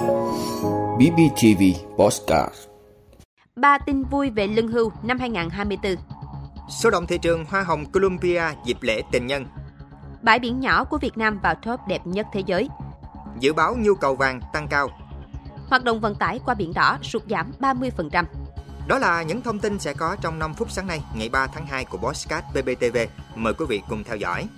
BBTV 0.00 1.62
Postcard 1.96 2.54
Ba 3.56 3.78
tin 3.78 4.02
vui 4.02 4.30
về 4.30 4.46
lương 4.46 4.68
hưu 4.68 4.92
năm 5.02 5.18
2024 5.18 5.94
Số 6.68 6.90
động 6.90 7.06
thị 7.06 7.18
trường 7.18 7.44
hoa 7.44 7.62
hồng 7.62 7.84
Colombia 7.92 8.42
dịp 8.64 8.76
lễ 8.80 9.02
tình 9.12 9.26
nhân 9.26 9.46
Bãi 10.22 10.38
biển 10.38 10.60
nhỏ 10.60 10.84
của 10.84 10.98
Việt 10.98 11.18
Nam 11.18 11.38
vào 11.42 11.54
top 11.54 11.80
đẹp 11.88 12.06
nhất 12.06 12.26
thế 12.32 12.42
giới 12.46 12.68
Dự 13.40 13.52
báo 13.52 13.76
nhu 13.78 13.94
cầu 13.94 14.14
vàng 14.14 14.40
tăng 14.52 14.68
cao 14.68 14.88
Hoạt 15.68 15.84
động 15.84 16.00
vận 16.00 16.14
tải 16.14 16.40
qua 16.46 16.54
biển 16.54 16.74
đỏ 16.74 16.98
sụt 17.02 17.22
giảm 17.30 17.52
30%. 17.60 18.24
Đó 18.88 18.98
là 18.98 19.22
những 19.22 19.42
thông 19.42 19.58
tin 19.58 19.78
sẽ 19.78 19.94
có 19.94 20.16
trong 20.20 20.38
5 20.38 20.54
phút 20.54 20.70
sáng 20.70 20.86
nay, 20.86 21.02
ngày 21.14 21.28
3 21.28 21.46
tháng 21.46 21.66
2 21.66 21.84
của 21.84 21.98
Bosscat 21.98 22.44
BBTV. 22.54 22.96
Mời 23.34 23.54
quý 23.54 23.64
vị 23.68 23.82
cùng 23.88 24.04
theo 24.04 24.16
dõi. 24.16 24.48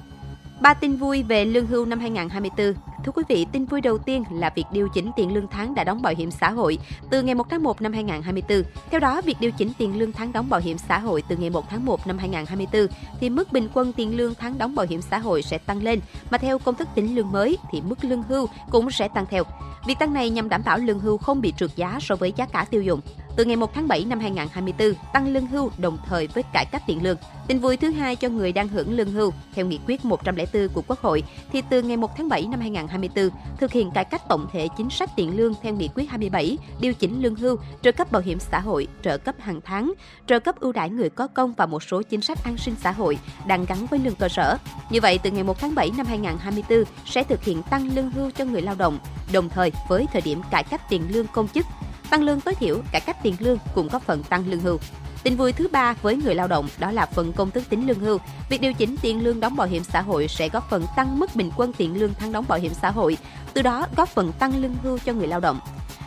Ba 0.60 0.74
tin 0.74 0.96
vui 0.96 1.22
về 1.22 1.44
lương 1.44 1.66
hưu 1.66 1.86
năm 1.86 2.00
2024. 2.00 2.91
Thưa 3.04 3.12
quý 3.12 3.22
vị, 3.28 3.46
tin 3.52 3.64
vui 3.64 3.80
đầu 3.80 3.98
tiên 3.98 4.24
là 4.30 4.50
việc 4.54 4.64
điều 4.72 4.88
chỉnh 4.88 5.10
tiền 5.16 5.34
lương 5.34 5.48
tháng 5.48 5.74
đã 5.74 5.84
đóng 5.84 6.02
bảo 6.02 6.14
hiểm 6.16 6.30
xã 6.30 6.50
hội 6.50 6.78
từ 7.10 7.22
ngày 7.22 7.34
1 7.34 7.46
tháng 7.50 7.62
1 7.62 7.82
năm 7.82 7.92
2024. 7.92 8.62
Theo 8.90 9.00
đó, 9.00 9.22
việc 9.22 9.36
điều 9.40 9.50
chỉnh 9.50 9.72
tiền 9.78 9.98
lương 9.98 10.12
tháng 10.12 10.32
đóng 10.32 10.48
bảo 10.48 10.60
hiểm 10.60 10.78
xã 10.78 10.98
hội 10.98 11.22
từ 11.28 11.36
ngày 11.36 11.50
1 11.50 11.64
tháng 11.70 11.84
1 11.84 12.06
năm 12.06 12.18
2024 12.18 12.86
thì 13.20 13.30
mức 13.30 13.52
bình 13.52 13.68
quân 13.74 13.92
tiền 13.92 14.16
lương 14.16 14.34
tháng 14.34 14.58
đóng 14.58 14.74
bảo 14.74 14.86
hiểm 14.88 15.02
xã 15.02 15.18
hội 15.18 15.42
sẽ 15.42 15.58
tăng 15.58 15.82
lên, 15.82 16.00
mà 16.30 16.38
theo 16.38 16.58
công 16.58 16.74
thức 16.74 16.88
tính 16.94 17.14
lương 17.14 17.32
mới 17.32 17.58
thì 17.72 17.80
mức 17.80 18.04
lương 18.04 18.22
hưu 18.22 18.46
cũng 18.70 18.90
sẽ 18.90 19.08
tăng 19.08 19.26
theo. 19.30 19.44
Việc 19.86 19.98
tăng 19.98 20.14
này 20.14 20.30
nhằm 20.30 20.48
đảm 20.48 20.62
bảo 20.64 20.78
lương 20.78 21.00
hưu 21.00 21.18
không 21.18 21.40
bị 21.40 21.52
trượt 21.56 21.70
giá 21.76 21.98
so 22.00 22.16
với 22.16 22.32
giá 22.36 22.46
cả 22.46 22.66
tiêu 22.70 22.82
dùng. 22.82 23.00
Từ 23.36 23.44
ngày 23.44 23.56
1 23.56 23.74
tháng 23.74 23.88
7 23.88 24.04
năm 24.04 24.20
2024, 24.20 24.94
tăng 25.12 25.28
lương 25.28 25.46
hưu 25.46 25.70
đồng 25.78 25.98
thời 26.06 26.26
với 26.26 26.42
cải 26.52 26.64
cách 26.72 26.82
tiền 26.86 27.02
lương. 27.02 27.16
Tin 27.46 27.58
vui 27.58 27.76
thứ 27.76 27.90
hai 27.90 28.16
cho 28.16 28.28
người 28.28 28.52
đang 28.52 28.68
hưởng 28.68 28.96
lương 28.96 29.12
hưu, 29.12 29.32
theo 29.54 29.66
nghị 29.66 29.80
quyết 29.86 30.04
104 30.04 30.68
của 30.68 30.82
Quốc 30.88 31.00
hội, 31.00 31.22
thì 31.52 31.62
từ 31.70 31.82
ngày 31.82 31.96
1 31.96 32.16
tháng 32.16 32.28
7 32.28 32.46
năm 32.50 32.60
2024, 32.60 33.30
thực 33.58 33.72
hiện 33.72 33.90
cải 33.90 34.04
cách 34.04 34.22
tổng 34.28 34.46
thể 34.52 34.68
chính 34.76 34.90
sách 34.90 35.10
tiền 35.16 35.36
lương 35.36 35.54
theo 35.62 35.74
nghị 35.74 35.88
quyết 35.94 36.10
27, 36.10 36.58
điều 36.80 36.94
chỉnh 36.94 37.22
lương 37.22 37.34
hưu, 37.34 37.56
trợ 37.82 37.92
cấp 37.92 38.12
bảo 38.12 38.22
hiểm 38.22 38.38
xã 38.40 38.60
hội, 38.60 38.88
trợ 39.02 39.18
cấp 39.18 39.34
hàng 39.38 39.60
tháng, 39.64 39.92
trợ 40.26 40.38
cấp 40.38 40.60
ưu 40.60 40.72
đãi 40.72 40.90
người 40.90 41.10
có 41.10 41.26
công 41.26 41.52
và 41.52 41.66
một 41.66 41.82
số 41.82 42.02
chính 42.02 42.20
sách 42.20 42.38
an 42.44 42.56
sinh 42.56 42.74
xã 42.82 42.90
hội 42.92 43.18
đang 43.46 43.64
gắn 43.64 43.86
với 43.86 43.98
lương 43.98 44.14
cơ 44.14 44.28
sở. 44.28 44.56
Như 44.90 45.00
vậy, 45.00 45.18
từ 45.22 45.30
ngày 45.30 45.44
1 45.44 45.60
tháng 45.60 45.74
7 45.74 45.90
năm 45.96 46.06
2024 46.06 46.84
sẽ 47.06 47.24
thực 47.24 47.44
hiện 47.44 47.62
tăng 47.62 47.90
lương 47.94 48.10
hưu 48.10 48.30
cho 48.30 48.44
người 48.44 48.62
lao 48.62 48.74
động, 48.74 48.98
đồng 49.32 49.48
thời 49.48 49.72
với 49.88 50.06
thời 50.12 50.22
điểm 50.22 50.40
cải 50.50 50.64
cách 50.64 50.80
tiền 50.90 51.02
lương 51.10 51.26
công 51.26 51.48
chức 51.48 51.66
Tăng 52.12 52.22
lương 52.22 52.40
tối 52.40 52.54
thiểu, 52.54 52.78
cải 52.92 53.00
cách 53.00 53.16
tiền 53.22 53.34
lương 53.38 53.58
cũng 53.74 53.88
có 53.88 53.98
phần 53.98 54.22
tăng 54.22 54.50
lương 54.50 54.60
hưu. 54.60 54.78
Tin 55.22 55.36
vui 55.36 55.52
thứ 55.52 55.68
ba 55.68 55.94
với 56.02 56.16
người 56.16 56.34
lao 56.34 56.48
động 56.48 56.68
đó 56.78 56.90
là 56.90 57.06
phần 57.06 57.32
công 57.32 57.50
thức 57.50 57.64
tính 57.68 57.86
lương 57.86 57.98
hưu. 57.98 58.18
Việc 58.48 58.60
điều 58.60 58.72
chỉnh 58.72 58.96
tiền 59.02 59.24
lương 59.24 59.40
đóng 59.40 59.56
bảo 59.56 59.66
hiểm 59.66 59.84
xã 59.84 60.00
hội 60.00 60.28
sẽ 60.28 60.48
góp 60.48 60.70
phần 60.70 60.84
tăng 60.96 61.18
mức 61.18 61.36
bình 61.36 61.50
quân 61.56 61.72
tiền 61.72 62.00
lương 62.00 62.14
tháng 62.14 62.32
đóng 62.32 62.44
bảo 62.48 62.58
hiểm 62.58 62.72
xã 62.82 62.90
hội, 62.90 63.16
từ 63.54 63.62
đó 63.62 63.86
góp 63.96 64.08
phần 64.08 64.32
tăng 64.32 64.62
lương 64.62 64.74
hưu 64.82 64.98
cho 64.98 65.12
người 65.12 65.26
lao 65.26 65.40
động. 65.40 65.60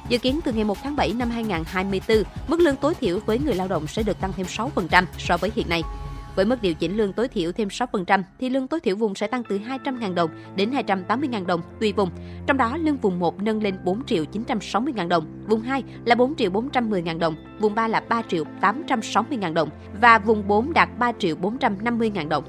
Dự 0.10 0.18
kiến 0.18 0.40
từ 0.46 0.54
ngày 0.54 0.64
1 0.64 0.78
tháng 0.84 0.96
7 0.96 1.14
năm 1.14 1.30
2024, 1.30 2.24
mức 2.48 2.60
lương 2.60 2.76
tối 2.76 2.96
thiểu 2.96 3.20
với 3.26 3.40
người 3.40 3.56
lao 3.56 3.68
động 3.68 3.88
sẽ 3.88 4.04
được 4.04 4.20
tăng 4.20 4.34
thêm 4.34 4.46
6% 4.46 5.06
so 5.18 5.38
với 5.38 5.52
hiện 5.56 5.70
nay. 5.70 5.84
Với 6.36 6.46
mức 6.46 6.62
điều 6.62 6.74
chỉnh 6.74 6.98
lương 6.98 7.14
tối 7.14 7.28
thiểu 7.28 7.52
thêm 7.52 7.68
6%, 7.68 8.24
thì 8.40 8.50
lương 8.50 8.68
tối 8.68 8.80
thiểu 8.80 8.96
vùng 8.96 9.16
sẽ 9.16 9.28
tăng 9.28 9.44
từ 9.50 9.60
200.000 9.60 10.14
đồng 10.14 10.30
đến 10.56 10.72
280.000 10.72 11.46
đồng 11.46 11.62
tùy 11.80 11.94
vùng. 11.94 12.10
Trong 12.48 12.58
đó, 12.58 12.78
lương 12.78 12.98
vùng 12.98 13.20
1 13.20 13.42
nâng 13.42 13.64
lên 13.64 13.78
4 13.84 14.06
triệu 14.06 14.24
960.000 14.34 15.08
đồng, 15.08 15.26
vùng 15.48 15.62
2 15.62 15.84
là 16.06 16.16
4 16.16 16.36
triệu 16.36 16.52
410.000 16.52 17.20
đồng, 17.20 17.36
vùng 17.60 17.76
3 17.76 17.88
là 17.88 18.00
3 18.00 18.22
triệu 18.28 18.44
860.000 18.62 19.54
đồng 19.54 19.70
và 20.02 20.20
vùng 20.20 20.48
4 20.48 20.74
đạt 20.74 20.90
3 21.00 21.12
triệu 21.20 21.36
450.000 21.36 22.28
đồng. 22.28 22.44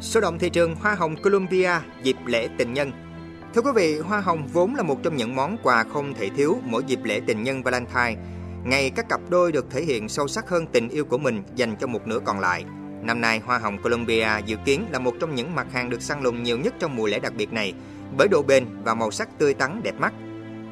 Số 0.00 0.20
động 0.20 0.38
thị 0.38 0.50
trường 0.50 0.74
hoa 0.74 0.94
hồng 0.94 1.16
Colombia 1.22 1.70
dịp 2.02 2.16
lễ 2.26 2.48
tình 2.58 2.74
nhân 2.74 3.11
Thưa 3.54 3.62
quý 3.62 3.70
vị, 3.74 3.98
hoa 3.98 4.20
hồng 4.20 4.46
vốn 4.52 4.74
là 4.74 4.82
một 4.82 5.02
trong 5.02 5.16
những 5.16 5.36
món 5.36 5.56
quà 5.62 5.84
không 5.84 6.14
thể 6.14 6.28
thiếu 6.36 6.58
mỗi 6.64 6.84
dịp 6.84 6.98
lễ 7.04 7.20
tình 7.26 7.42
nhân 7.42 7.62
Valentine. 7.62 8.16
Ngày 8.64 8.90
các 8.90 9.08
cặp 9.08 9.20
đôi 9.28 9.52
được 9.52 9.70
thể 9.70 9.82
hiện 9.82 10.08
sâu 10.08 10.28
sắc 10.28 10.48
hơn 10.48 10.66
tình 10.66 10.88
yêu 10.88 11.04
của 11.04 11.18
mình 11.18 11.42
dành 11.54 11.76
cho 11.80 11.86
một 11.86 12.06
nửa 12.06 12.18
còn 12.24 12.40
lại. 12.40 12.64
Năm 13.02 13.20
nay, 13.20 13.38
hoa 13.44 13.58
hồng 13.58 13.82
Colombia 13.82 14.28
dự 14.46 14.56
kiến 14.64 14.86
là 14.90 14.98
một 14.98 15.14
trong 15.20 15.34
những 15.34 15.54
mặt 15.54 15.66
hàng 15.72 15.90
được 15.90 16.02
săn 16.02 16.22
lùng 16.22 16.42
nhiều 16.42 16.58
nhất 16.58 16.74
trong 16.78 16.96
mùa 16.96 17.06
lễ 17.06 17.18
đặc 17.18 17.32
biệt 17.36 17.52
này 17.52 17.74
bởi 18.18 18.28
độ 18.28 18.42
bền 18.42 18.66
và 18.84 18.94
màu 18.94 19.10
sắc 19.10 19.38
tươi 19.38 19.54
tắn 19.54 19.80
đẹp 19.82 19.94
mắt. 19.98 20.12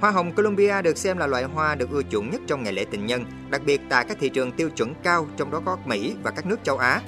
Hoa 0.00 0.10
hồng 0.10 0.32
Colombia 0.32 0.82
được 0.82 0.98
xem 0.98 1.18
là 1.18 1.26
loại 1.26 1.44
hoa 1.44 1.74
được 1.74 1.90
ưa 1.90 2.02
chuộng 2.02 2.30
nhất 2.30 2.40
trong 2.46 2.62
ngày 2.62 2.72
lễ 2.72 2.84
tình 2.90 3.06
nhân, 3.06 3.24
đặc 3.50 3.62
biệt 3.64 3.80
tại 3.88 4.04
các 4.08 4.16
thị 4.20 4.28
trường 4.28 4.52
tiêu 4.52 4.70
chuẩn 4.70 4.94
cao 5.02 5.26
trong 5.36 5.50
đó 5.50 5.62
có 5.64 5.76
Mỹ 5.86 6.14
và 6.22 6.30
các 6.30 6.46
nước 6.46 6.60
châu 6.64 6.78
Á. 6.78 7.00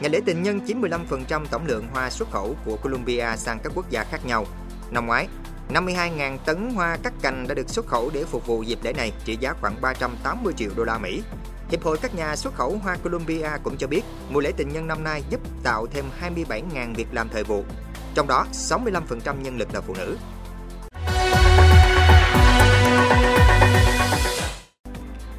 Ngày 0.00 0.10
lễ 0.10 0.20
tình 0.24 0.42
nhân 0.42 0.60
chiếm 0.66 0.80
15% 0.80 1.44
tổng 1.50 1.66
lượng 1.66 1.86
hoa 1.92 2.10
xuất 2.10 2.30
khẩu 2.30 2.56
của 2.64 2.76
Colombia 2.76 3.26
sang 3.36 3.58
các 3.62 3.72
quốc 3.74 3.90
gia 3.90 4.04
khác 4.04 4.26
nhau. 4.26 4.46
Năm 4.90 5.06
ngoái, 5.06 5.28
52.000 5.68 6.38
tấn 6.38 6.70
hoa 6.74 6.96
cắt 7.02 7.12
cành 7.22 7.48
đã 7.48 7.54
được 7.54 7.68
xuất 7.68 7.86
khẩu 7.86 8.10
để 8.14 8.24
phục 8.24 8.46
vụ 8.46 8.62
dịp 8.62 8.78
lễ 8.82 8.92
này, 8.92 9.12
trị 9.24 9.36
giá 9.40 9.54
khoảng 9.60 9.80
380 9.80 10.54
triệu 10.56 10.70
đô 10.76 10.84
la 10.84 10.98
Mỹ. 10.98 11.22
Hiệp 11.70 11.82
hội 11.82 11.98
các 12.02 12.14
nhà 12.14 12.36
xuất 12.36 12.54
khẩu 12.54 12.78
hoa 12.82 12.96
Colombia 12.96 13.50
cũng 13.62 13.76
cho 13.76 13.86
biết, 13.86 14.02
mùa 14.30 14.40
lễ 14.40 14.52
tình 14.56 14.68
nhân 14.68 14.86
năm 14.86 15.04
nay 15.04 15.22
giúp 15.30 15.40
tạo 15.62 15.86
thêm 15.86 16.04
27.000 16.46 16.94
việc 16.94 17.06
làm 17.12 17.28
thời 17.28 17.44
vụ, 17.44 17.64
trong 18.14 18.26
đó 18.26 18.46
65% 18.52 19.40
nhân 19.42 19.58
lực 19.58 19.74
là 19.74 19.80
phụ 19.80 19.94
nữ. 19.98 20.16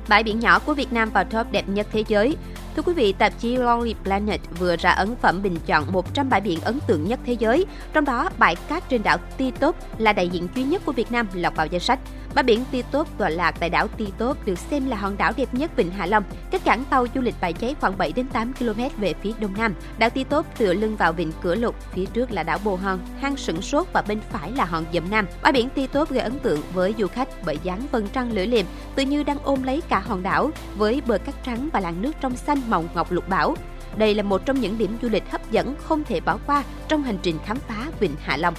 Bãi 0.10 0.24
biển 0.24 0.40
nhỏ 0.40 0.60
của 0.60 0.74
Việt 0.74 0.94
Nam 0.94 1.10
vào 1.10 1.24
top 1.24 1.52
đẹp 1.52 1.64
nhất 1.70 1.88
thế 1.92 2.04
giới. 2.08 2.38
Thưa 2.76 2.82
quý 2.82 2.94
vị, 2.94 3.14
tạp 3.14 3.34
chí 3.40 3.56
Lonely 3.56 3.96
Planet 4.04 4.42
vừa 4.60 4.76
ra 4.76 4.92
ấn 4.92 5.16
phẩm 5.16 5.42
bình 5.44 5.58
chọn 5.66 5.92
100 5.92 6.30
bãi 6.30 6.42
biển 6.42 6.60
ấn 6.62 6.80
tượng 6.88 7.08
nhất 7.08 7.20
thế 7.26 7.34
giới, 7.34 7.66
trong 7.94 8.06
đó 8.06 8.30
bãi 8.38 8.56
cát 8.56 8.90
trên 8.90 9.04
đảo 9.04 9.18
Ti 9.38 9.52
Tốp 9.52 10.00
là 10.00 10.14
đại 10.14 10.30
diện 10.30 10.48
duy 10.56 10.64
nhất 10.64 10.82
của 10.86 10.92
Việt 10.92 11.12
Nam 11.12 11.28
lọt 11.34 11.56
vào 11.56 11.66
danh 11.66 11.82
sách. 11.82 12.00
Bãi 12.36 12.44
biển 12.44 12.64
Ti 12.72 12.82
Tốp 12.92 13.18
tọa 13.18 13.30
lạc 13.30 13.56
tại 13.60 13.70
đảo 13.70 13.88
Ti 13.88 14.06
Tốp 14.18 14.46
được 14.46 14.60
xem 14.60 14.90
là 14.90 14.98
hòn 14.98 15.18
đảo 15.18 15.32
đẹp 15.38 15.54
nhất 15.54 15.72
Vịnh 15.76 15.92
Hạ 15.92 16.06
Long, 16.06 16.24
cách 16.52 16.62
cảng 16.66 16.84
tàu 16.84 17.06
du 17.16 17.22
lịch 17.22 17.36
bãi 17.42 17.54
cháy 17.54 17.76
khoảng 17.82 17.98
7 17.98 18.12
đến 18.12 18.28
8 18.28 18.54
km 18.54 18.82
về 18.98 19.14
phía 19.22 19.32
đông 19.40 19.54
nam. 19.58 19.74
Đảo 19.98 20.10
Ti 20.10 20.24
Tốp 20.24 20.58
tựa 20.58 20.74
lưng 20.74 20.96
vào 20.96 21.14
vịnh 21.14 21.32
Cửa 21.42 21.56
Lục, 21.56 21.76
phía 21.94 22.06
trước 22.06 22.32
là 22.32 22.44
đảo 22.44 22.58
Bồ 22.64 22.76
Hòn, 22.76 23.00
hang 23.22 23.38
sửng 23.38 23.62
sốt 23.62 23.88
và 23.94 24.02
bên 24.02 24.20
phải 24.30 24.52
là 24.52 24.66
hòn 24.66 24.86
Dầm 24.94 25.10
Nam. 25.12 25.28
Bãi 25.42 25.52
biển 25.52 25.70
Ti 25.70 25.88
Tốp 25.88 26.10
gây 26.10 26.20
ấn 26.20 26.40
tượng 26.40 26.62
với 26.74 26.96
du 26.98 27.08
khách 27.08 27.28
bởi 27.46 27.58
dáng 27.64 27.82
vầng 27.92 28.08
trăng 28.14 28.32
lưỡi 28.32 28.48
liềm, 28.48 28.66
tự 28.96 29.04
như 29.04 29.24
đang 29.24 29.38
ôm 29.44 29.64
lấy 29.64 29.82
cả 29.90 30.00
hòn 30.00 30.24
đảo 30.24 30.52
với 30.78 31.02
bờ 31.08 31.18
cát 31.18 31.36
trắng 31.44 31.70
và 31.74 31.80
làn 31.80 32.02
nước 32.02 32.12
trong 32.22 32.36
xanh 32.36 32.61
màu 32.68 32.86
ngọc 32.96 33.12
lục 33.12 33.30
bảo. 33.30 33.56
Đây 33.98 34.16
là 34.16 34.24
một 34.24 34.46
trong 34.46 34.60
những 34.60 34.78
điểm 34.78 34.98
du 35.02 35.10
lịch 35.10 35.30
hấp 35.30 35.52
dẫn 35.52 35.76
không 35.84 36.04
thể 36.04 36.20
bỏ 36.20 36.38
qua 36.48 36.64
trong 36.88 37.04
hành 37.04 37.18
trình 37.22 37.38
khám 37.46 37.58
phá 37.68 37.88
Vịnh 38.00 38.16
Hạ 38.20 38.38
Long. 38.38 38.54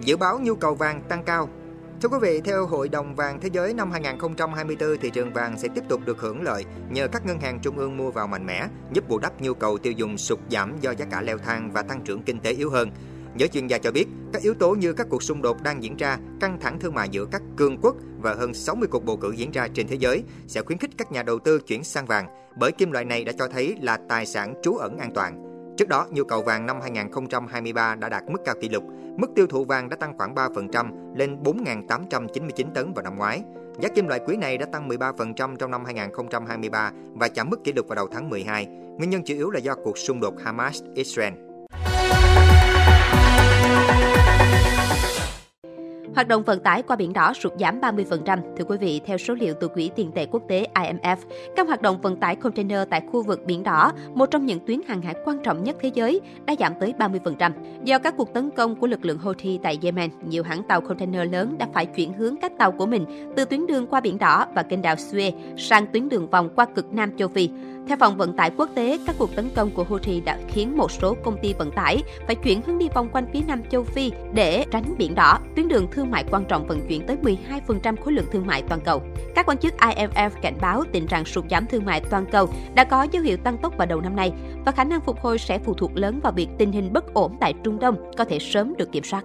Dự 0.00 0.16
báo 0.16 0.38
nhu 0.38 0.54
cầu 0.54 0.74
vàng 0.74 1.02
tăng 1.08 1.24
cao 1.24 1.48
Thưa 2.02 2.08
quý 2.08 2.18
vị, 2.22 2.40
theo 2.40 2.66
Hội 2.66 2.88
đồng 2.88 3.14
vàng 3.14 3.40
Thế 3.40 3.48
giới 3.52 3.74
năm 3.74 3.90
2024, 3.90 4.98
thị 5.00 5.10
trường 5.10 5.32
vàng 5.32 5.58
sẽ 5.58 5.68
tiếp 5.74 5.84
tục 5.88 6.00
được 6.04 6.20
hưởng 6.20 6.42
lợi 6.42 6.64
nhờ 6.90 7.08
các 7.08 7.26
ngân 7.26 7.40
hàng 7.40 7.58
trung 7.62 7.78
ương 7.78 7.96
mua 7.96 8.10
vào 8.10 8.26
mạnh 8.26 8.46
mẽ, 8.46 8.66
giúp 8.92 9.08
bù 9.08 9.18
đắp 9.18 9.40
nhu 9.40 9.54
cầu 9.54 9.78
tiêu 9.78 9.92
dùng 9.92 10.18
sụt 10.18 10.38
giảm 10.50 10.76
do 10.80 10.90
giá 10.90 11.06
cả 11.10 11.22
leo 11.22 11.38
thang 11.38 11.70
và 11.72 11.82
tăng 11.82 12.00
trưởng 12.00 12.22
kinh 12.22 12.40
tế 12.40 12.52
yếu 12.52 12.70
hơn. 12.70 12.90
Giới 13.36 13.48
chuyên 13.48 13.66
gia 13.66 13.78
cho 13.78 13.92
biết, 13.92 14.06
các 14.32 14.42
yếu 14.42 14.54
tố 14.54 14.74
như 14.74 14.92
các 14.92 15.06
cuộc 15.10 15.22
xung 15.22 15.42
đột 15.42 15.62
đang 15.62 15.82
diễn 15.82 15.96
ra, 15.96 16.18
căng 16.40 16.60
thẳng 16.60 16.78
thương 16.80 16.94
mại 16.94 17.08
giữa 17.08 17.26
các 17.30 17.42
cường 17.56 17.78
quốc 17.82 17.96
và 18.26 18.34
hơn 18.34 18.54
60 18.54 18.88
cuộc 18.90 19.04
bầu 19.04 19.16
cử 19.16 19.32
diễn 19.32 19.50
ra 19.50 19.68
trên 19.74 19.86
thế 19.88 19.96
giới 19.96 20.22
sẽ 20.46 20.62
khuyến 20.62 20.78
khích 20.78 20.90
các 20.98 21.12
nhà 21.12 21.22
đầu 21.22 21.38
tư 21.38 21.60
chuyển 21.66 21.84
sang 21.84 22.06
vàng, 22.06 22.26
bởi 22.58 22.72
kim 22.72 22.92
loại 22.92 23.04
này 23.04 23.24
đã 23.24 23.32
cho 23.38 23.48
thấy 23.48 23.76
là 23.80 23.98
tài 24.08 24.26
sản 24.26 24.54
trú 24.62 24.76
ẩn 24.76 24.98
an 24.98 25.10
toàn. 25.14 25.42
Trước 25.76 25.88
đó, 25.88 26.06
nhu 26.10 26.24
cầu 26.24 26.42
vàng 26.42 26.66
năm 26.66 26.80
2023 26.80 27.94
đã 27.94 28.08
đạt 28.08 28.22
mức 28.28 28.38
cao 28.44 28.54
kỷ 28.60 28.68
lục. 28.68 28.84
Mức 29.16 29.30
tiêu 29.34 29.46
thụ 29.46 29.64
vàng 29.64 29.88
đã 29.88 29.96
tăng 29.96 30.18
khoảng 30.18 30.34
3% 30.34 31.16
lên 31.16 31.42
4.899 31.42 32.70
tấn 32.74 32.92
vào 32.92 33.02
năm 33.02 33.18
ngoái. 33.18 33.42
Giá 33.80 33.88
kim 33.88 34.08
loại 34.08 34.20
quý 34.26 34.36
này 34.36 34.58
đã 34.58 34.66
tăng 34.66 34.88
13% 34.88 35.56
trong 35.56 35.70
năm 35.70 35.84
2023 35.84 36.92
và 37.12 37.28
chạm 37.28 37.50
mức 37.50 37.64
kỷ 37.64 37.72
lục 37.72 37.88
vào 37.88 37.96
đầu 37.96 38.08
tháng 38.12 38.30
12. 38.30 38.66
Nguyên 38.66 39.10
nhân 39.10 39.22
chủ 39.24 39.34
yếu 39.34 39.50
là 39.50 39.58
do 39.58 39.74
cuộc 39.74 39.98
xung 39.98 40.20
đột 40.20 40.34
Hamas-Israel. 40.44 41.45
Hoạt 46.16 46.28
động 46.28 46.42
vận 46.42 46.60
tải 46.60 46.82
qua 46.82 46.96
biển 46.96 47.12
đỏ 47.12 47.32
sụt 47.32 47.52
giảm 47.60 47.80
30%. 47.80 48.38
Thưa 48.56 48.64
quý 48.64 48.76
vị, 48.80 49.00
theo 49.06 49.18
số 49.18 49.34
liệu 49.34 49.54
từ 49.60 49.68
Quỹ 49.68 49.90
tiền 49.96 50.12
tệ 50.12 50.26
quốc 50.26 50.42
tế 50.48 50.66
IMF, 50.74 51.16
các 51.56 51.66
hoạt 51.66 51.82
động 51.82 52.00
vận 52.00 52.16
tải 52.16 52.36
container 52.36 52.78
tại 52.90 53.02
khu 53.12 53.22
vực 53.22 53.44
biển 53.46 53.62
đỏ, 53.62 53.92
một 54.14 54.26
trong 54.30 54.46
những 54.46 54.66
tuyến 54.66 54.80
hàng 54.88 55.02
hải 55.02 55.14
quan 55.24 55.38
trọng 55.42 55.64
nhất 55.64 55.76
thế 55.80 55.90
giới, 55.94 56.20
đã 56.46 56.54
giảm 56.58 56.72
tới 56.80 56.94
30%. 56.98 57.52
Do 57.84 57.98
các 57.98 58.14
cuộc 58.16 58.34
tấn 58.34 58.50
công 58.50 58.76
của 58.76 58.86
lực 58.86 59.04
lượng 59.04 59.18
Houthi 59.18 59.58
tại 59.62 59.78
Yemen, 59.82 60.10
nhiều 60.28 60.42
hãng 60.42 60.62
tàu 60.68 60.80
container 60.80 61.32
lớn 61.32 61.54
đã 61.58 61.68
phải 61.74 61.86
chuyển 61.86 62.12
hướng 62.12 62.36
các 62.42 62.52
tàu 62.58 62.72
của 62.72 62.86
mình 62.86 63.32
từ 63.36 63.44
tuyến 63.44 63.66
đường 63.66 63.86
qua 63.86 64.00
biển 64.00 64.18
đỏ 64.18 64.46
và 64.54 64.62
kênh 64.62 64.82
đào 64.82 64.94
Suez 64.94 65.32
sang 65.56 65.86
tuyến 65.92 66.08
đường 66.08 66.30
vòng 66.30 66.48
qua 66.56 66.66
cực 66.74 66.94
Nam 66.94 67.16
châu 67.16 67.28
Phi. 67.28 67.50
Theo 67.88 67.96
phòng 68.00 68.16
vận 68.16 68.32
tải 68.32 68.50
quốc 68.56 68.70
tế, 68.74 68.98
các 69.06 69.16
cuộc 69.18 69.36
tấn 69.36 69.50
công 69.54 69.70
của 69.70 69.84
Houthi 69.84 70.20
đã 70.20 70.38
khiến 70.48 70.76
một 70.76 70.90
số 70.90 71.16
công 71.24 71.38
ty 71.42 71.52
vận 71.52 71.70
tải 71.70 72.02
phải 72.26 72.36
chuyển 72.36 72.62
hướng 72.62 72.78
đi 72.78 72.88
vòng 72.94 73.08
quanh 73.12 73.26
phía 73.32 73.40
nam 73.46 73.62
châu 73.70 73.84
Phi 73.84 74.12
để 74.32 74.64
tránh 74.70 74.94
biển 74.98 75.14
đỏ, 75.14 75.38
tuyến 75.56 75.68
đường 75.68 75.86
thương 75.90 76.10
mại 76.10 76.24
quan 76.30 76.44
trọng 76.44 76.66
vận 76.66 76.80
chuyển 76.88 77.06
tới 77.06 77.16
12% 77.22 77.96
khối 77.96 78.12
lượng 78.12 78.26
thương 78.32 78.46
mại 78.46 78.62
toàn 78.62 78.80
cầu. 78.80 79.02
Các 79.34 79.46
quan 79.46 79.58
chức 79.58 79.74
IMF 79.78 80.30
cảnh 80.42 80.56
báo 80.60 80.84
tình 80.92 81.06
trạng 81.06 81.24
sụt 81.24 81.44
giảm 81.50 81.66
thương 81.66 81.84
mại 81.84 82.00
toàn 82.00 82.26
cầu 82.32 82.48
đã 82.74 82.84
có 82.84 83.02
dấu 83.02 83.22
hiệu 83.22 83.36
tăng 83.36 83.58
tốc 83.58 83.76
vào 83.76 83.86
đầu 83.86 84.00
năm 84.00 84.16
nay 84.16 84.32
và 84.64 84.72
khả 84.72 84.84
năng 84.84 85.00
phục 85.00 85.20
hồi 85.20 85.38
sẽ 85.38 85.58
phụ 85.58 85.74
thuộc 85.74 85.90
lớn 85.94 86.20
vào 86.22 86.32
việc 86.32 86.48
tình 86.58 86.72
hình 86.72 86.92
bất 86.92 87.14
ổn 87.14 87.36
tại 87.40 87.54
Trung 87.64 87.78
Đông 87.78 88.10
có 88.16 88.24
thể 88.24 88.38
sớm 88.38 88.74
được 88.76 88.92
kiểm 88.92 89.04
soát. 89.04 89.24